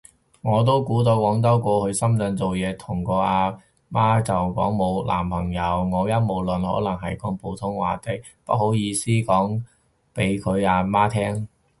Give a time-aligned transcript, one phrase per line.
[0.41, 3.55] 我都估到廣州過去深圳做嘢，同個啊
[3.91, 9.61] 媽就講冇男朋友。，我陰謀論可能係講普通話的，不好意思講
[10.15, 11.45] 畀佢啊媽聼